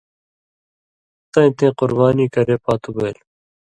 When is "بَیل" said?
2.95-3.17